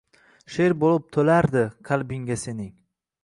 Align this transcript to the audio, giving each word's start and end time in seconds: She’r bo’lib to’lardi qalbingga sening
She’r 0.53 0.73
bo’lib 0.83 1.03
to’lardi 1.17 1.63
qalbingga 1.91 2.39
sening 2.47 2.73